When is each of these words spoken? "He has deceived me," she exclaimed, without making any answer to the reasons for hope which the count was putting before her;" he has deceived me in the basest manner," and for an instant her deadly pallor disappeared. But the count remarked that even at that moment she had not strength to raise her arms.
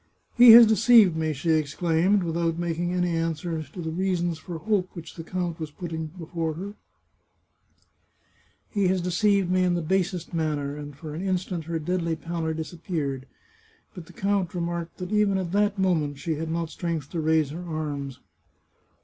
"He 0.33 0.53
has 0.53 0.65
deceived 0.65 1.15
me," 1.15 1.31
she 1.31 1.51
exclaimed, 1.51 2.23
without 2.23 2.57
making 2.57 2.91
any 2.91 3.15
answer 3.15 3.61
to 3.61 3.81
the 3.83 3.91
reasons 3.91 4.39
for 4.39 4.57
hope 4.57 4.89
which 4.93 5.13
the 5.13 5.23
count 5.23 5.59
was 5.59 5.69
putting 5.69 6.07
before 6.07 6.55
her;" 6.55 6.73
he 8.73 8.87
has 8.87 8.99
deceived 8.99 9.51
me 9.51 9.61
in 9.63 9.75
the 9.75 9.83
basest 9.83 10.33
manner," 10.33 10.75
and 10.75 10.95
for 10.97 11.13
an 11.13 11.21
instant 11.21 11.65
her 11.65 11.77
deadly 11.77 12.15
pallor 12.15 12.55
disappeared. 12.55 13.27
But 13.93 14.07
the 14.07 14.13
count 14.13 14.55
remarked 14.55 14.97
that 14.97 15.11
even 15.13 15.37
at 15.37 15.51
that 15.51 15.77
moment 15.77 16.17
she 16.17 16.33
had 16.33 16.49
not 16.49 16.71
strength 16.71 17.11
to 17.11 17.19
raise 17.21 17.51
her 17.51 17.61
arms. 17.63 18.19